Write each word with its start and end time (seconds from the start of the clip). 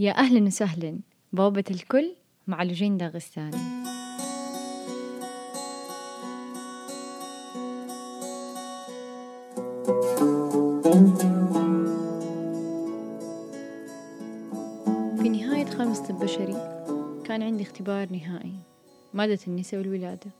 يا 0.00 0.18
أهلا 0.18 0.46
وسهلا 0.46 0.98
بوابة 1.32 1.64
الكل 1.70 2.14
مع 2.46 2.62
لجين 2.62 2.96
داغستاني 2.96 3.56
في 15.16 15.28
نهاية 15.28 15.64
خامس 15.64 15.98
طب 16.00 16.18
بشري 16.18 16.82
كان 17.24 17.42
عندي 17.42 17.62
اختبار 17.62 18.12
نهائي 18.12 18.54
مادة 19.14 19.38
النساء 19.48 19.80
والولادة 19.80 20.30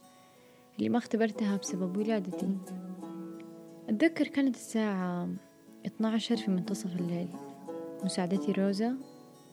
اللي 0.79 0.89
ما 0.89 0.99
اختبرتها 0.99 1.57
بسبب 1.57 1.97
ولادتي. 1.97 2.57
أتذكر 3.89 4.27
كانت 4.27 4.57
الساعة 4.57 5.29
12 5.87 6.37
في 6.37 6.51
منتصف 6.51 6.97
الليل. 6.97 7.29
مساعدتي 8.05 8.53
روزا 8.53 8.97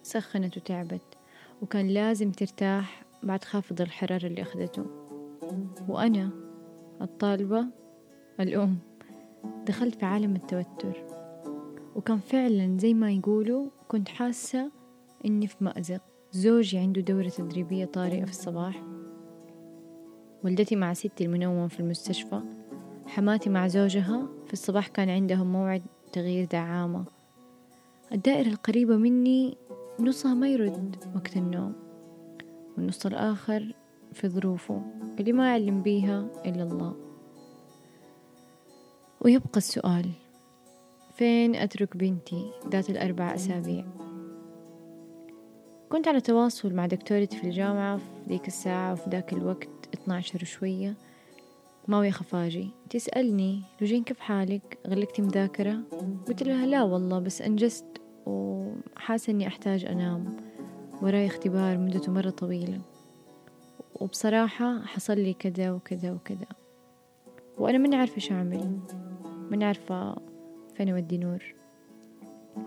سخنت 0.07 0.57
وتعبت 0.57 1.17
وكان 1.61 1.87
لازم 1.87 2.31
ترتاح 2.31 3.03
بعد 3.23 3.43
خافض 3.43 3.81
الحرارة 3.81 4.25
اللي 4.25 4.41
أخذته. 4.41 4.85
وأنا 5.87 6.29
الطالبة 7.01 7.65
الأم 8.39 8.77
دخلت 9.65 9.95
في 9.95 10.05
عالم 10.05 10.35
التوتر. 10.35 11.03
وكان 11.95 12.19
فعلا 12.19 12.77
زي 12.79 12.93
ما 12.93 13.11
يقولوا 13.11 13.69
كنت 13.87 14.09
حاسة 14.09 14.71
إني 15.25 15.47
في 15.47 15.63
مأزق. 15.63 16.01
زوجي 16.31 16.77
عنده 16.77 17.01
دورة 17.01 17.29
تدريبية 17.29 17.85
طارئة 17.85 18.25
في 18.25 18.31
الصباح. 18.31 18.83
والدتي 20.43 20.75
مع 20.75 20.93
ستي 20.93 21.25
المنومة 21.25 21.67
في 21.67 21.79
المستشفى. 21.79 22.41
حماتي 23.07 23.49
مع 23.49 23.67
زوجها 23.67 24.27
في 24.47 24.53
الصباح 24.53 24.87
كان 24.87 25.09
عندهم 25.09 25.51
موعد 25.51 25.81
تغيير 26.13 26.45
دعامة. 26.45 27.05
الدائرة 28.11 28.47
القريبة 28.47 28.97
مني 28.97 29.57
نصها 29.99 30.33
ما 30.33 30.49
يرد 30.49 30.95
وقت 31.15 31.37
النوم 31.37 31.73
والنص 32.77 33.05
الآخر 33.05 33.73
في 34.13 34.29
ظروفه 34.29 34.81
اللي 35.19 35.31
ما 35.31 35.49
يعلم 35.49 35.81
بيها 35.81 36.27
إلا 36.45 36.63
الله. 36.63 36.95
ويبقى 39.21 39.57
السؤال 39.57 40.09
فين 41.15 41.55
أترك 41.55 41.97
بنتي 41.97 42.51
ذات 42.69 42.89
الأربع 42.89 43.35
أسابيع؟ 43.35 43.85
كنت 45.89 46.07
على 46.07 46.21
تواصل 46.21 46.73
مع 46.73 46.85
دكتورتي 46.85 47.37
في 47.37 47.43
الجامعة 47.43 47.97
في 47.97 48.03
ذيك 48.27 48.47
الساعة 48.47 48.93
وفي 48.93 49.09
ذاك 49.09 49.33
الوقت 49.33 49.69
12 49.93 50.39
وشوية. 50.41 50.93
ماوية 51.87 52.11
خفاجي 52.11 52.69
تسألني 52.89 53.61
لوجين 53.81 54.03
كيف 54.03 54.19
حالك؟ 54.19 54.77
غلقتي 54.87 55.21
مذاكرة؟ 55.21 55.79
قلت 56.27 56.43
لها 56.43 56.65
لا 56.65 56.83
والله 56.83 57.19
بس 57.19 57.41
أنجزت 57.41 58.01
وحاسة 58.27 59.31
إني 59.31 59.47
أحتاج 59.47 59.85
أنام. 59.85 60.37
وراي 61.01 61.25
اختبار 61.27 61.77
مدته 61.77 62.11
مرة 62.11 62.29
طويلة. 62.29 62.81
وبصراحة 64.01 64.81
حصل 64.81 65.17
لي 65.17 65.33
كذا 65.33 65.71
وكذا 65.71 66.11
وكذا. 66.11 66.47
وأنا 67.57 67.77
ماني 67.77 67.95
عارفة 67.95 68.15
إيش 68.15 68.31
أعمل. 68.31 68.79
ماني 69.49 69.65
عارفة 69.65 70.15
فين 70.75 70.89
أودي 70.89 71.17
نور. 71.17 71.55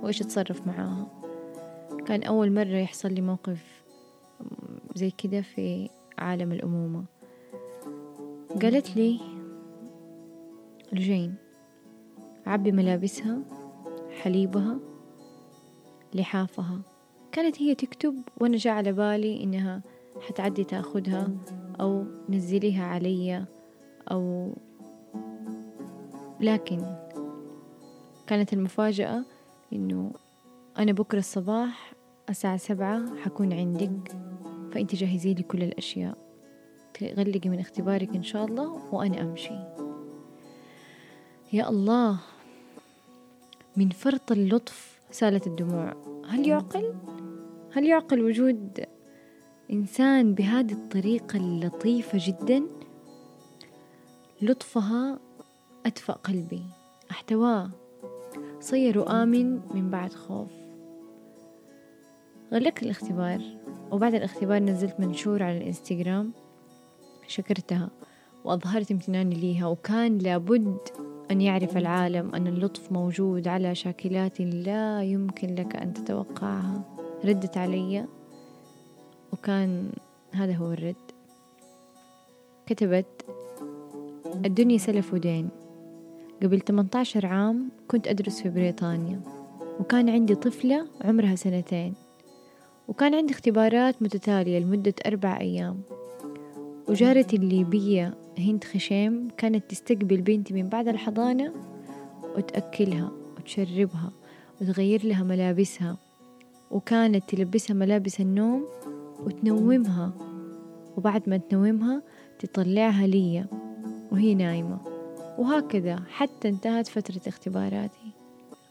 وإيش 0.02 0.22
أتصرف 0.22 0.67
معاها. 0.67 1.06
كان 2.06 2.22
أول 2.22 2.52
مرة 2.52 2.77
يحصل 2.77 3.12
لي 3.12 3.20
موقف 3.20 3.83
زي 4.95 5.11
كده 5.11 5.41
في 5.41 5.89
عالم 6.19 6.52
الأمومة. 6.52 7.05
قالت 8.62 8.97
لي 8.97 9.20
لجين 10.92 11.34
عبي 12.47 12.72
ملابسها 12.72 13.39
حليبها 14.22 14.78
لحافها. 16.14 16.80
كانت 17.33 17.62
هي 17.62 17.75
تكتب 17.75 18.22
وأنا 18.41 18.56
جاء 18.56 18.75
على 18.75 18.92
بالي 18.92 19.42
إنها 19.42 19.83
حتعدي 20.28 20.64
تاخدها 20.64 21.28
أو 21.80 22.05
نزليها 22.28 22.84
علي 22.84 23.44
أو 24.11 24.55
لكن 26.40 26.96
كانت 28.27 28.52
المفاجأة 28.52 29.24
إنه 29.73 30.12
أنا 30.79 30.92
بكرة 30.92 31.18
الصباح 31.18 31.92
الساعة 32.30 32.57
سبعة 32.57 33.17
حكون 33.17 33.52
عندك 33.52 34.13
فأنت 34.73 34.95
جهزي 34.95 35.34
لي 35.34 35.42
كل 35.42 35.63
الأشياء. 35.63 36.18
تغلقي 36.95 37.48
من 37.48 37.58
اختبارك 37.61 38.14
إن 38.17 38.23
شاء 38.23 38.45
الله 38.45 38.95
وأنا 38.95 39.23
أمشي. 39.23 39.55
يا 41.52 41.68
الله 41.68 42.18
من 43.77 43.89
فرط 43.89 44.33
اللطف 44.33 44.99
سالت 45.10 45.46
الدموع 45.46 45.94
هل 46.28 46.48
يعقل؟ 46.48 46.94
هل 47.72 47.86
يعقل 47.86 48.22
وجود 48.22 48.84
إنسان 49.72 50.34
بهذه 50.34 50.72
الطريقة 50.72 51.36
اللطيفة 51.36 52.18
جدا؟ 52.22 52.62
لطفها 54.42 55.18
أدفأ 55.86 56.12
قلبي 56.12 56.62
أحتواه 57.10 57.70
صير 58.60 59.22
آمن 59.22 59.60
من 59.74 59.90
بعد 59.90 60.12
خوف 60.12 60.50
غلقت 62.52 62.82
الاختبار 62.82 63.40
وبعد 63.90 64.14
الاختبار 64.14 64.58
نزلت 64.58 65.00
منشور 65.00 65.42
على 65.42 65.58
الإنستغرام 65.58 66.32
شكرتها 67.27 67.90
وأظهرت 68.44 68.90
امتناني 68.90 69.34
ليها 69.34 69.66
وكان 69.66 70.18
لابد 70.18 70.78
أن 71.30 71.41
يعرف 71.41 71.77
العالم 71.77 72.35
أن 72.35 72.46
اللطف 72.46 72.92
موجود 72.92 73.48
على 73.48 73.74
شاكلات 73.74 74.41
لا 74.41 75.02
يمكن 75.02 75.55
لك 75.55 75.77
أن 75.77 75.95
تتوقعها. 75.95 76.83
ردت 77.24 77.57
علي 77.57 78.05
وكان 79.33 79.92
هذا 80.33 80.52
هو 80.52 80.73
الرد. 80.73 80.95
كتبت 82.67 83.24
الدنيا 84.45 84.79
سلف 84.79 85.14
ودين. 85.14 85.48
قبل 86.42 86.61
18 86.61 87.27
عام 87.27 87.69
كنت 87.89 88.08
أدرس 88.08 88.42
في 88.42 88.48
بريطانيا 88.48 89.20
وكان 89.80 90.08
عندي 90.08 90.35
طفلة 90.35 90.86
عمرها 91.01 91.35
سنتين 91.35 91.95
وكان 92.89 93.14
عندي 93.14 93.33
اختبارات 93.33 94.02
متتالية 94.02 94.58
لمدة 94.58 94.95
أربع 95.07 95.40
أيام 95.40 95.80
وجارتي 96.89 97.36
الليبية 97.36 98.14
هند 98.39 98.64
خشيم 98.64 99.29
كانت 99.36 99.70
تستقبل 99.70 100.20
بنتي 100.20 100.55
من 100.55 100.68
بعد 100.68 100.89
الحضانة 100.89 101.52
وتأكلها 102.36 103.11
وتشربها 103.36 104.13
وتغير 104.61 105.07
لها 105.07 105.23
ملابسها 105.23 105.96
وكانت 106.70 107.29
تلبسها 107.29 107.74
ملابس 107.74 108.20
النوم 108.20 108.64
وتنومها. 109.24 110.13
وبعد 110.96 111.29
ما 111.29 111.36
تنومها 111.36 112.02
تطلعها 112.39 113.07
لي 113.07 113.45
وهي 114.13 114.35
نايمة. 114.35 114.79
وهكذا 115.39 116.02
حتى 116.08 116.48
انتهت 116.48 116.86
فترة 116.86 117.20
اختباراتي 117.27 118.13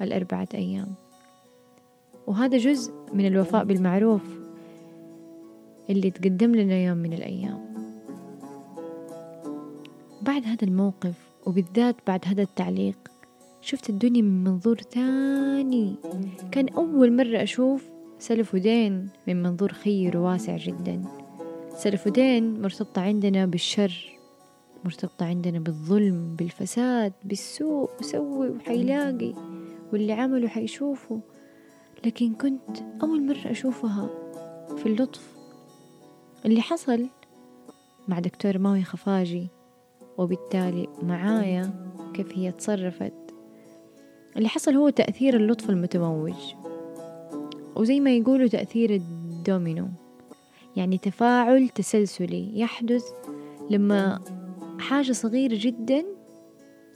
الأربعة 0.02 0.48
أيام. 0.54 0.88
وهذا 2.28 2.58
جزء 2.58 2.94
من 3.14 3.28
الوفاء 3.28 3.64
بالمعروف 3.64 4.22
اللي 5.90 6.12
تقدم 6.12 6.56
لنا 6.56 6.76
يوم 6.76 6.98
من 6.98 7.14
الأيام. 7.14 7.69
بعد 10.30 10.46
هذا 10.46 10.64
الموقف 10.64 11.16
وبالذات 11.46 11.96
بعد 12.08 12.22
هذا 12.26 12.42
التعليق 12.42 12.98
شفت 13.62 13.90
الدنيا 13.90 14.22
من 14.22 14.44
منظور 14.44 14.78
تاني 14.78 15.96
كان 16.52 16.70
أول 16.70 17.16
مرة 17.16 17.44
أشوف 17.44 17.90
سلف 18.20 18.54
ودين 18.54 19.10
من 19.28 19.44
منظور 19.44 19.74
خير 19.74 20.18
وواسع 20.18 20.58
جدا. 20.58 21.02
سلف 21.76 22.08
ودين 22.08 22.62
مرتبطة 22.62 23.02
عندنا 23.02 23.46
بالشر 23.46 24.18
مرتبطة 24.86 25.26
عندنا 25.26 25.60
بالظلم 25.60 26.36
بالفساد 26.36 27.14
بالسوء 27.24 27.90
وسوي 28.00 28.50
وحيلاقي 28.50 29.34
واللي 29.94 30.14
عمله 30.14 30.48
حيشوفه. 30.48 31.22
لكن 32.06 32.34
كنت 32.34 32.78
أول 33.04 33.28
مرة 33.28 33.52
أشوفها 33.52 34.10
في 34.78 34.86
اللطف 34.86 35.34
اللي 36.46 36.62
حصل 36.62 37.08
مع 38.08 38.20
دكتور 38.20 38.58
ماوي 38.58 38.84
خفاجي. 38.84 39.59
وبالتالي 40.20 40.88
معايا 41.04 41.92
كيف 42.14 42.38
هي 42.38 42.52
تصرفت. 42.52 43.14
اللي 44.38 44.50
حصل 44.50 44.76
هو 44.76 44.90
تأثير 44.90 45.36
اللطف 45.36 45.70
المتموج. 45.70 46.34
وزي 47.76 48.00
ما 48.00 48.12
يقولوا 48.16 48.48
تأثير 48.48 48.96
الدومينو. 48.96 49.88
يعني 50.76 50.98
تفاعل 50.98 51.70
تسلسلي. 51.70 52.60
يحدث 52.60 53.04
لما 53.70 54.20
حاجة 54.80 55.12
صغيرة 55.12 55.58
جدا 55.58 56.06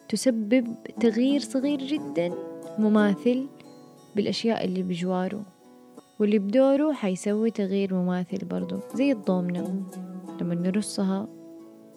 تسبب 0.10 0.76
تغيير 1.00 1.40
صغير 1.40 1.80
جدا 1.80 2.34
مماثل 2.80 3.48
بالأشياء 4.16 4.66
اللي 4.66 4.84
بجواره. 4.84 5.46
واللي 6.20 6.40
بدوره 6.40 6.94
حيسوي 6.94 7.52
تغيير 7.52 7.94
مماثل 7.94 8.46
برضو. 8.46 8.80
زي 8.96 9.12
الضومنة. 9.12 9.84
لما 10.42 10.56
نرصها 10.56 11.28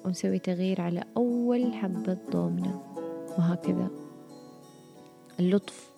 ونسوي 0.06 0.38
تغيير 0.38 0.80
على 0.80 1.04
أول 1.16 1.74
حبة 1.74 2.18
ضومنة 2.30 2.82
وهكذا. 3.38 3.90
اللطف 5.40 5.90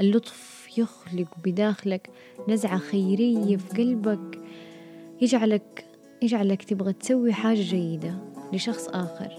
اللطف 0.00 0.68
يخلق 0.78 1.28
بداخلك 1.44 2.10
نزعة 2.48 2.78
خيرية 2.78 3.56
في 3.56 3.82
قلبك 3.82 4.40
يجعلك 5.20 5.84
يجعلك 6.22 6.62
تبغى 6.62 6.92
تسوي 6.92 7.32
حاجة 7.32 7.60
جيدة 7.60 8.14
لشخص 8.52 8.88
آخر. 8.88 9.32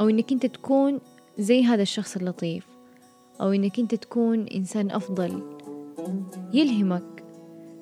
أو 0.00 0.08
إنك 0.08 0.32
أنت 0.32 0.46
تكون 0.46 1.00
زي 1.38 1.64
هذا 1.64 1.82
الشخص 1.82 2.16
اللطيف. 2.16 2.66
أو 3.40 3.52
إنك 3.52 3.78
أنت 3.78 3.94
تكون 3.94 4.46
إنسان 4.46 4.90
أفضل. 4.90 5.42
يلهمك 6.52 7.24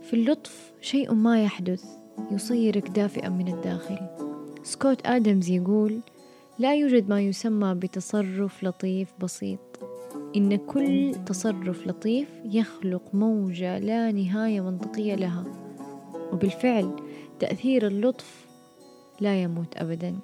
في 0.03 0.15
اللطف 0.15 0.73
شيء 0.81 1.15
ما 1.15 1.43
يحدث 1.43 1.85
يصيرك 2.31 2.89
دافئا 2.89 3.29
من 3.29 3.49
الداخل. 3.49 4.26
سكوت 4.67 5.07
آدمز 5.07 5.51
يقول 5.51 6.01
لا 6.59 6.75
يوجد 6.75 7.09
ما 7.09 7.21
يسمى 7.21 7.75
بتصرف 7.75 8.65
لطيف 8.65 9.09
بسيط. 9.21 9.59
إن 10.37 10.57
كل 10.57 11.15
تصرف 11.27 11.87
لطيف 11.87 12.29
يخلق 12.45 13.03
موجة 13.15 13.79
لا 13.79 14.13
نهاية 14.13 14.61
منطقية 14.61 15.15
لها. 15.15 15.45
وبالفعل 16.33 16.97
تأثير 17.41 17.87
اللطف 17.87 18.47
لا 19.21 19.43
يموت 19.43 19.77
أبدا. 19.77 20.19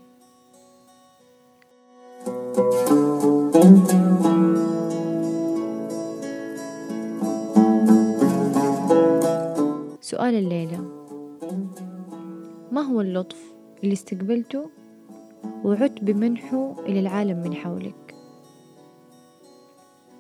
سؤال 10.01 10.35
الليلة. 10.35 10.81
ما 12.73 12.81
هو 12.81 13.01
اللطف؟ 13.01 13.53
اللي 13.83 13.93
استقبلته 13.93 14.71
وعدت 15.65 16.05
بمنحه 16.05 16.75
إلى 16.87 17.01
العالم 17.01 17.43
من 17.43 17.55
حولك. 17.55 18.15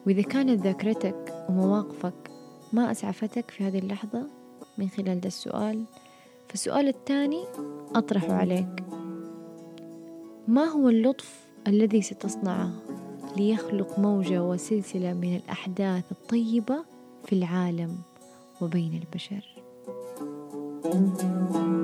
وإذا 0.06 0.22
كانت 0.22 0.60
ذاكرتك 0.62 1.44
ومواقفك 1.48 2.30
ما 2.72 2.90
أسعفتك 2.90 3.50
في 3.50 3.64
هذه 3.64 3.78
اللحظة 3.78 4.26
من 4.78 4.88
خلال 4.88 5.20
ده 5.20 5.26
السؤال 5.26 5.84
فالسؤال 6.48 6.88
الثاني 6.88 7.44
أطرحه 7.94 8.32
عليك. 8.32 8.84
ما 10.48 10.64
هو 10.64 10.88
اللطف 10.88 11.46
الذي 11.66 12.02
ستصنعه 12.02 12.72
ليخلق 13.36 13.98
موجة 13.98 14.42
وسلسلة 14.44 15.12
من 15.12 15.36
الأحداث 15.36 16.04
الطيبة 16.12 16.84
في 17.24 17.32
العالم 17.32 17.98
وبين 18.60 19.02
البشر؟ 19.02 19.62
thank 20.82 21.22
you 21.22 21.81